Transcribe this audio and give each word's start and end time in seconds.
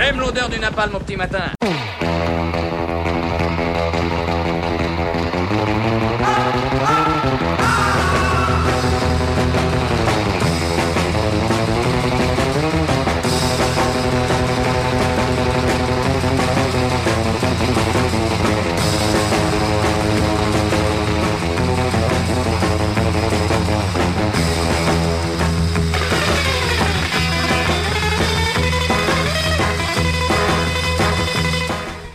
J'aime 0.00 0.18
l'odeur 0.18 0.48
du 0.48 0.58
napalm 0.58 0.94
au 0.94 0.98
petit 0.98 1.14
matin. 1.14 1.52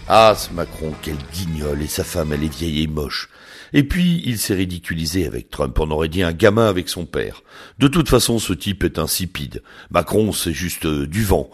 Ah, 0.08 0.36
ce 0.38 0.54
Macron, 0.54 0.94
quel 1.02 1.18
guignol, 1.34 1.82
et 1.82 1.88
sa 1.88 2.04
femme, 2.04 2.32
elle 2.32 2.44
est 2.44 2.56
vieille 2.56 2.84
et 2.84 2.88
moche. 2.88 3.28
Et 3.74 3.84
puis, 3.84 4.22
il 4.24 4.38
s'est 4.38 4.54
ridiculisé 4.54 5.26
avec 5.26 5.50
Trump, 5.50 5.80
on 5.80 5.90
aurait 5.90 6.10
dit 6.10 6.22
un 6.22 6.32
gamin 6.32 6.70
avec 6.70 6.90
son 6.90 7.08
père. 7.08 7.42
De 7.80 7.88
toute 7.88 8.08
façon, 8.08 8.38
ce 8.38 8.54
type 8.54 8.84
est 8.84 9.00
insipide. 9.00 9.64
Macron, 9.90 10.32
c'est 10.32 10.54
juste 10.54 10.86
euh, 10.86 11.08
du 11.08 11.24
vent. 11.24 11.50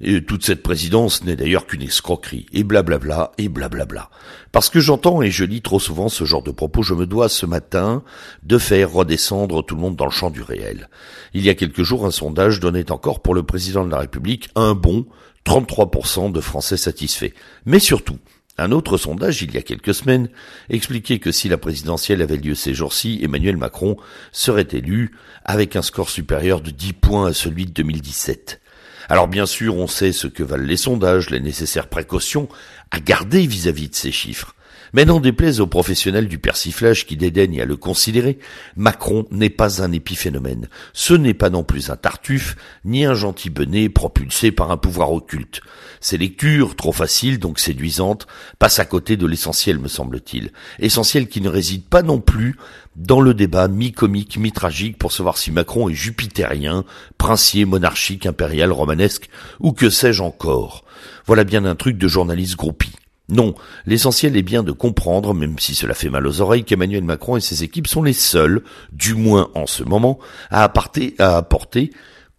Et 0.00 0.24
toute 0.24 0.44
cette 0.44 0.62
présidence 0.62 1.24
n'est 1.24 1.36
d'ailleurs 1.36 1.66
qu'une 1.66 1.82
escroquerie, 1.82 2.46
et 2.52 2.64
blablabla, 2.64 3.32
et 3.38 3.48
blablabla. 3.48 4.10
Parce 4.52 4.68
que 4.68 4.80
j'entends 4.80 5.22
et 5.22 5.30
je 5.30 5.44
lis 5.44 5.62
trop 5.62 5.80
souvent 5.80 6.08
ce 6.08 6.24
genre 6.24 6.42
de 6.42 6.50
propos, 6.50 6.82
je 6.82 6.94
me 6.94 7.06
dois 7.06 7.28
ce 7.28 7.46
matin 7.46 8.02
de 8.42 8.58
faire 8.58 8.92
redescendre 8.92 9.64
tout 9.64 9.74
le 9.74 9.80
monde 9.80 9.96
dans 9.96 10.04
le 10.04 10.10
champ 10.10 10.30
du 10.30 10.42
réel. 10.42 10.88
Il 11.32 11.42
y 11.42 11.50
a 11.50 11.54
quelques 11.54 11.82
jours, 11.82 12.06
un 12.06 12.10
sondage 12.10 12.60
donnait 12.60 12.90
encore 12.90 13.20
pour 13.20 13.34
le 13.34 13.42
président 13.42 13.84
de 13.84 13.90
la 13.90 13.98
République 13.98 14.48
un 14.56 14.74
bon 14.74 15.06
33% 15.46 16.32
de 16.32 16.40
Français 16.40 16.76
satisfaits. 16.76 17.32
Mais 17.66 17.78
surtout, 17.78 18.18
un 18.56 18.70
autre 18.70 18.96
sondage, 18.96 19.42
il 19.42 19.52
y 19.52 19.58
a 19.58 19.62
quelques 19.62 19.94
semaines, 19.94 20.28
expliquait 20.70 21.18
que 21.18 21.32
si 21.32 21.48
la 21.48 21.58
présidentielle 21.58 22.22
avait 22.22 22.36
lieu 22.36 22.54
ces 22.54 22.72
jours-ci, 22.72 23.18
Emmanuel 23.22 23.56
Macron 23.56 23.96
serait 24.30 24.68
élu 24.72 25.16
avec 25.44 25.74
un 25.74 25.82
score 25.82 26.08
supérieur 26.08 26.60
de 26.60 26.70
10 26.70 26.92
points 26.92 27.26
à 27.26 27.32
celui 27.32 27.66
de 27.66 27.72
2017. 27.72 28.60
Alors 29.08 29.28
bien 29.28 29.46
sûr, 29.46 29.76
on 29.76 29.86
sait 29.86 30.12
ce 30.12 30.26
que 30.26 30.42
valent 30.42 30.64
les 30.64 30.76
sondages, 30.76 31.30
les 31.30 31.40
nécessaires 31.40 31.88
précautions 31.88 32.48
à 32.90 33.00
garder 33.00 33.46
vis-à-vis 33.46 33.88
de 33.88 33.94
ces 33.94 34.12
chiffres. 34.12 34.54
Mais 34.94 35.04
n'en 35.04 35.18
déplaise 35.18 35.60
aux 35.60 35.66
professionnels 35.66 36.28
du 36.28 36.38
persiflage 36.38 37.04
qui 37.04 37.16
dédaignent 37.16 37.60
à 37.60 37.64
le 37.64 37.76
considérer, 37.76 38.38
Macron 38.76 39.26
n'est 39.32 39.50
pas 39.50 39.82
un 39.82 39.90
épiphénomène. 39.90 40.68
Ce 40.92 41.14
n'est 41.14 41.34
pas 41.34 41.50
non 41.50 41.64
plus 41.64 41.90
un 41.90 41.96
tartuffe, 41.96 42.54
ni 42.84 43.04
un 43.04 43.14
gentil 43.14 43.50
benet 43.50 43.88
propulsé 43.88 44.52
par 44.52 44.70
un 44.70 44.76
pouvoir 44.76 45.12
occulte. 45.12 45.62
Ses 46.00 46.16
lectures, 46.16 46.76
trop 46.76 46.92
faciles, 46.92 47.40
donc 47.40 47.58
séduisantes, 47.58 48.28
passent 48.60 48.78
à 48.78 48.84
côté 48.84 49.16
de 49.16 49.26
l'essentiel, 49.26 49.80
me 49.80 49.88
semble-t-il. 49.88 50.52
Essentiel 50.78 51.26
qui 51.26 51.40
ne 51.40 51.48
réside 51.48 51.86
pas 51.86 52.02
non 52.02 52.20
plus 52.20 52.56
dans 52.94 53.20
le 53.20 53.34
débat 53.34 53.66
mi-comique, 53.66 54.36
mi-tragique 54.36 54.96
pour 54.96 55.10
savoir 55.10 55.38
si 55.38 55.50
Macron 55.50 55.88
est 55.88 55.94
jupitérien, 55.94 56.84
princier, 57.18 57.64
monarchique, 57.64 58.26
impérial, 58.26 58.70
romanesque, 58.70 59.28
ou 59.58 59.72
que 59.72 59.90
sais-je 59.90 60.22
encore. 60.22 60.84
Voilà 61.26 61.42
bien 61.42 61.64
un 61.64 61.74
truc 61.74 61.98
de 61.98 62.06
journaliste 62.06 62.54
groupie. 62.54 62.92
Non, 63.30 63.54
l'essentiel 63.86 64.36
est 64.36 64.42
bien 64.42 64.62
de 64.62 64.72
comprendre, 64.72 65.32
même 65.32 65.58
si 65.58 65.74
cela 65.74 65.94
fait 65.94 66.10
mal 66.10 66.26
aux 66.26 66.42
oreilles, 66.42 66.64
qu'Emmanuel 66.64 67.04
Macron 67.04 67.36
et 67.36 67.40
ses 67.40 67.64
équipes 67.64 67.86
sont 67.86 68.02
les 68.02 68.12
seuls, 68.12 68.62
du 68.92 69.14
moins 69.14 69.50
en 69.54 69.66
ce 69.66 69.82
moment, 69.82 70.18
à 70.50 70.62
apporter, 70.62 71.16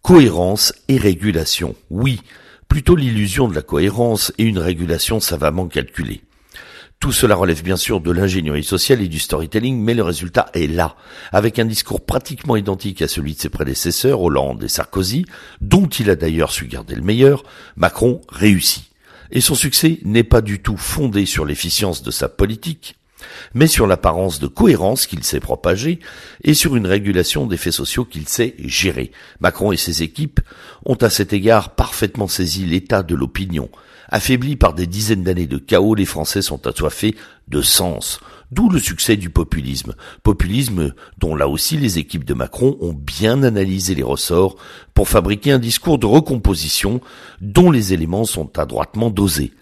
cohérence 0.02 0.72
et 0.86 0.96
régulation. 0.96 1.74
Oui, 1.90 2.20
plutôt 2.68 2.94
l'illusion 2.94 3.48
de 3.48 3.54
la 3.54 3.62
cohérence 3.62 4.32
et 4.38 4.44
une 4.44 4.60
régulation 4.60 5.18
savamment 5.18 5.66
calculée. 5.66 6.22
Tout 7.00 7.12
cela 7.12 7.34
relève 7.34 7.62
bien 7.62 7.76
sûr 7.76 8.00
de 8.00 8.10
l'ingénierie 8.10 8.64
sociale 8.64 9.02
et 9.02 9.08
du 9.08 9.18
storytelling, 9.18 9.78
mais 9.82 9.92
le 9.92 10.02
résultat 10.04 10.46
est 10.54 10.66
là, 10.66 10.96
avec 11.32 11.58
un 11.58 11.66
discours 11.66 12.04
pratiquement 12.04 12.56
identique 12.56 13.02
à 13.02 13.08
celui 13.08 13.34
de 13.34 13.40
ses 13.40 13.50
prédécesseurs, 13.50 14.22
Hollande 14.22 14.62
et 14.62 14.68
Sarkozy, 14.68 15.26
dont 15.60 15.86
il 15.88 16.08
a 16.10 16.16
d'ailleurs 16.16 16.52
su 16.52 16.66
garder 16.66 16.94
le 16.94 17.02
meilleur, 17.02 17.42
Macron 17.76 18.22
réussit. 18.28 18.84
Et 19.30 19.40
son 19.40 19.54
succès 19.54 19.98
n'est 20.04 20.24
pas 20.24 20.40
du 20.40 20.60
tout 20.60 20.76
fondé 20.76 21.26
sur 21.26 21.44
l'efficience 21.44 22.02
de 22.02 22.10
sa 22.10 22.28
politique, 22.28 22.96
mais 23.54 23.66
sur 23.66 23.86
l'apparence 23.86 24.38
de 24.38 24.46
cohérence 24.46 25.06
qu'il 25.06 25.24
sait 25.24 25.40
propager 25.40 26.00
et 26.42 26.54
sur 26.54 26.76
une 26.76 26.86
régulation 26.86 27.46
des 27.46 27.56
faits 27.56 27.72
sociaux 27.72 28.04
qu'il 28.04 28.28
sait 28.28 28.54
gérer. 28.58 29.12
Macron 29.40 29.72
et 29.72 29.76
ses 29.76 30.02
équipes 30.02 30.40
ont 30.84 30.96
à 30.96 31.10
cet 31.10 31.32
égard 31.32 31.74
parfaitement 31.74 32.28
saisi 32.28 32.66
l'état 32.66 33.02
de 33.02 33.14
l'opinion. 33.14 33.68
Affaiblis 34.08 34.56
par 34.56 34.72
des 34.72 34.86
dizaines 34.86 35.24
d'années 35.24 35.46
de 35.46 35.58
chaos, 35.58 35.94
les 35.94 36.04
Français 36.04 36.42
sont 36.42 36.66
assoiffés 36.66 37.16
de 37.48 37.60
sens. 37.62 38.20
D'où 38.52 38.68
le 38.68 38.78
succès 38.78 39.16
du 39.16 39.30
populisme. 39.30 39.94
Populisme 40.22 40.94
dont 41.18 41.34
là 41.34 41.48
aussi 41.48 41.76
les 41.76 41.98
équipes 41.98 42.24
de 42.24 42.34
Macron 42.34 42.76
ont 42.80 42.92
bien 42.92 43.42
analysé 43.42 43.96
les 43.96 44.04
ressorts 44.04 44.56
pour 44.94 45.08
fabriquer 45.08 45.50
un 45.50 45.58
discours 45.58 45.98
de 45.98 46.06
recomposition 46.06 47.00
dont 47.40 47.72
les 47.72 47.92
éléments 47.92 48.24
sont 48.24 48.56
adroitement 48.58 49.10
dosés. 49.10 49.52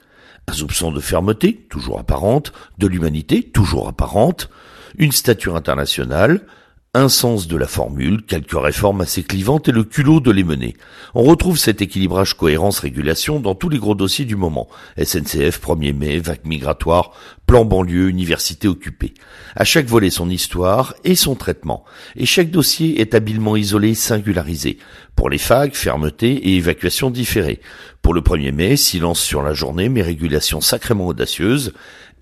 Un 0.47 0.53
soupçon 0.53 0.93
de 0.93 1.01
fermeté, 1.01 1.67
toujours 1.71 1.99
apparente, 1.99 2.53
de 2.79 2.87
l'humanité, 2.87 3.43
toujours 3.43 3.89
apparente, 3.89 4.51
une 4.97 5.13
stature 5.13 5.57
internationale, 5.57 6.47
un 6.95 7.09
sens 7.09 7.49
de 7.49 7.57
la 7.57 7.67
formule, 7.67 8.23
quelques 8.25 8.57
réformes 8.57 9.01
assez 9.01 9.25
clivantes 9.25 9.69
et 9.69 9.73
le 9.73 9.83
culot 9.83 10.21
de 10.21 10.31
les 10.31 10.45
mener. 10.45 10.77
On 11.15 11.25
retrouve 11.25 11.59
cet 11.59 11.83
équilibrage 11.83 12.35
cohérence-régulation 12.35 13.41
dans 13.41 13.57
tous 13.57 13.69
les 13.69 13.79
gros 13.79 13.97
dossiers 13.97 14.25
du 14.25 14.37
moment. 14.37 14.69
SNCF, 14.97 15.61
1er 15.61 15.93
mai, 15.93 16.19
vague 16.21 16.45
migratoire, 16.45 17.11
plan 17.55 17.65
banlieue, 17.65 18.09
université 18.09 18.67
occupée. 18.67 19.15
À 19.55 19.63
chaque 19.63 19.87
volet 19.87 20.11
son 20.11 20.29
histoire 20.29 20.93
et 21.05 21.15
son 21.15 21.37
traitement. 21.37 21.85
Et 22.17 22.27
chaque 22.27 22.51
dossier 22.51 23.01
est 23.01 23.15
habilement 23.15 23.55
isolé, 23.55 23.95
singularisé. 23.95 24.79
Pour 25.15 25.31
les 25.31 25.39
fags, 25.39 25.75
fermeté 25.75 26.33
et 26.33 26.57
évacuation 26.57 27.13
différée. 27.13 27.61
Pour 28.03 28.13
le 28.13 28.23
1er 28.23 28.51
mai, 28.51 28.77
silence 28.77 29.21
sur 29.21 29.41
la 29.41 29.55
journée, 29.55 29.89
mais 29.89 30.03
régulation 30.03 30.61
sacrément 30.61 31.07
audacieuse 31.07 31.73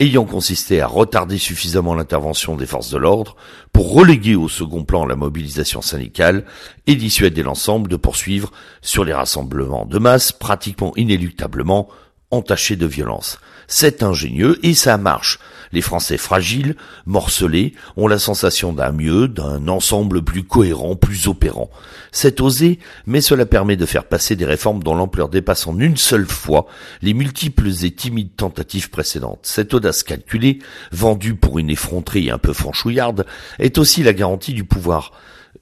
ayant 0.00 0.26
consisté 0.26 0.82
à 0.82 0.87
retarder 0.87 1.38
suffisamment 1.38 1.94
l'intervention 1.94 2.54
des 2.54 2.66
forces 2.66 2.91
de 2.91 2.98
l'ordre 2.98 3.34
pour 3.72 3.94
reléguer 3.94 4.34
au 4.34 4.50
second 4.50 4.84
plan 4.84 5.06
la 5.06 5.16
mobilisation 5.16 5.81
syndicale 5.81 6.44
et 6.87 6.94
dissuader 6.94 7.42
l'ensemble 7.42 7.88
de 7.88 7.97
poursuivre 7.97 8.53
sur 8.82 9.03
les 9.03 9.15
rassemblements 9.15 9.87
de 9.87 9.98
masse 9.98 10.31
pratiquement 10.31 10.92
inéluctablement 10.97 11.88
entachés 12.32 12.76
de 12.76 12.87
violence. 12.87 13.38
C'est 13.69 14.03
ingénieux 14.03 14.59
et 14.65 14.75
ça 14.75 14.98
marche. 14.98 15.38
Les 15.72 15.81
Français 15.81 16.19
fragiles, 16.19 16.76
morcelés, 17.06 17.75
ont 17.97 18.09
la 18.09 18.19
sensation 18.19 18.72
d'un 18.72 18.93
mieux, 18.93 19.28
d'un 19.28 19.69
ensemble 19.69 20.22
plus 20.22 20.42
cohérent, 20.42 20.97
plus 20.97 21.28
opérant. 21.28 21.71
C'est 22.10 22.41
osé, 22.41 22.78
mais 23.06 23.21
cela 23.21 23.47
permet 23.47 23.76
de 23.76 23.87
faire 23.87 24.04
passer 24.04 24.37
des 24.37 24.44
réformes 24.44 24.82
dont 24.82 24.94
l'ampleur 24.94 25.28
dépasse 25.31 25.66
en 25.66 25.78
une 25.78 25.97
seule 25.97 26.26
fois 26.26 26.66
les 27.00 27.15
multiples 27.15 27.71
et 27.84 27.91
timides 27.91 28.37
tentatives 28.37 28.91
précédentes. 28.91 29.41
Cette 29.42 29.72
audace 29.72 30.03
calculée, 30.03 30.59
vendue 30.91 31.34
pour 31.34 31.59
une 31.59 31.71
effronterie 31.71 32.31
un 32.31 32.38
peu 32.38 32.53
franchouillarde, 32.53 33.25
est 33.59 33.78
aussi 33.78 34.03
la 34.03 34.12
garantie 34.12 34.53
du 34.53 34.65
pouvoir 34.65 35.12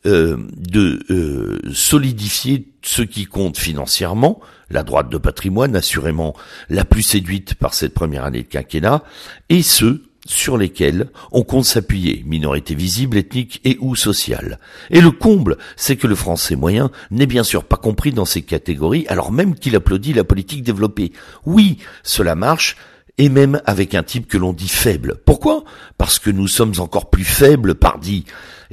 euh, 0.07 0.39
de 0.57 1.01
euh, 1.11 1.59
solidifier 1.75 2.67
ce 2.83 3.03
qui 3.03 3.27
compte 3.27 3.59
financièrement, 3.59 4.41
la 4.71 4.83
droite 4.83 5.11
de 5.11 5.19
patrimoine 5.19 5.77
assurément 5.77 6.35
la 6.71 6.85
plus 6.85 7.03
séduite 7.03 7.55
par 7.55 7.75
cette 7.75 7.93
première 7.93 8.25
année 8.25 8.43
de 8.43 8.49
quinquennat, 8.49 9.03
et 9.51 9.63
ceux 9.63 10.05
sur 10.27 10.57
lesquels 10.57 11.09
on 11.33 11.43
compte 11.43 11.65
s'appuyer, 11.65 12.23
minorité 12.27 12.75
visible, 12.75 13.17
ethnique 13.17 13.61
et 13.65 13.77
ou 13.81 13.97
sociale. 13.97 14.59
Et 14.91 15.01
le 15.01 15.11
comble, 15.11 15.59
c'est 15.77 15.97
que 15.97 16.07
le 16.07 16.15
français 16.15 16.57
moyen 16.57 16.91
n'est 17.11 17.27
bien 17.27 17.45
sûr 17.45 17.65
pas 17.65 17.77
compris 17.77 18.13
dans 18.13 18.25
ces 18.25 18.43
catégories, 18.43 19.07
alors 19.09 19.33
même 19.33 19.55
qu'il 19.55 19.77
applaudit 19.77 20.13
la 20.13 20.25
politique 20.25 20.63
développée. 20.63 21.13
Oui, 21.45 21.79
cela 22.03 22.35
marche, 22.35 22.77
et 23.21 23.29
même 23.29 23.61
avec 23.67 23.95
un 23.95 24.03
type 24.03 24.27
que 24.27 24.39
l'on 24.39 24.55
dit 24.55 24.67
faible. 24.67 25.17
Pourquoi? 25.27 25.65
Parce 25.99 26.19
que 26.19 26.31
nous 26.31 26.49
sommes 26.49 26.73
encore 26.79 27.11
plus 27.11 27.27
faibles, 27.27 27.75
pardi. 27.75 28.25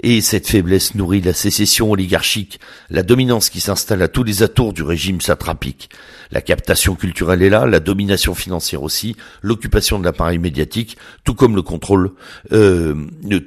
Et 0.03 0.21
cette 0.21 0.47
faiblesse 0.47 0.95
nourrit 0.95 1.19
la 1.19 1.33
sécession 1.33 1.91
oligarchique, 1.91 2.61
la 2.89 3.03
dominance 3.03 3.49
qui 3.49 3.59
s'installe 3.59 4.01
à 4.01 4.07
tous 4.07 4.23
les 4.23 4.43
atours 4.43 4.71
du 4.71 4.83
régime 4.83 5.19
satrapique. 5.19 5.89
La 6.31 6.39
captation 6.39 6.95
culturelle 6.95 7.43
est 7.43 7.49
là, 7.49 7.65
la 7.65 7.81
domination 7.81 8.35
financière 8.35 8.83
aussi, 8.83 9.17
l'occupation 9.41 9.99
de 9.99 10.05
l'appareil 10.05 10.37
médiatique, 10.37 10.97
tout 11.25 11.33
comme 11.33 11.57
le 11.57 11.61
contrôle, 11.61 12.11
euh, 12.53 12.95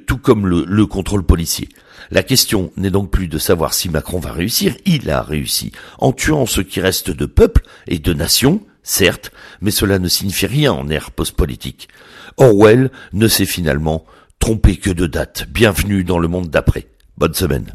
tout 0.05 0.19
comme 0.19 0.45
le, 0.45 0.65
le 0.67 0.85
contrôle 0.85 1.23
policier. 1.23 1.67
La 2.11 2.21
question 2.21 2.71
n'est 2.77 2.91
donc 2.91 3.09
plus 3.09 3.27
de 3.27 3.39
savoir 3.39 3.73
si 3.73 3.89
Macron 3.89 4.19
va 4.19 4.33
réussir, 4.33 4.75
il 4.85 5.09
a 5.09 5.23
réussi, 5.23 5.71
en 5.97 6.11
tuant 6.11 6.45
ce 6.45 6.61
qui 6.61 6.79
reste 6.79 7.09
de 7.09 7.25
peuple 7.25 7.63
et 7.87 7.97
de 7.97 8.13
nation, 8.13 8.61
certes, 8.83 9.31
mais 9.61 9.71
cela 9.71 9.99
ne 9.99 10.07
signifie 10.07 10.47
rien 10.47 10.73
en 10.73 10.89
ère 10.89 11.11
post-politique. 11.11 11.89
Orwell 12.37 12.91
ne 13.13 13.27
s'est 13.27 13.45
finalement 13.45 14.05
trompé 14.39 14.77
que 14.77 14.89
de 14.89 15.07
date. 15.07 15.47
Bienvenue 15.49 16.03
dans 16.03 16.19
le 16.19 16.27
monde 16.27 16.49
d'après. 16.49 16.87
Bonne 17.17 17.33
semaine. 17.33 17.71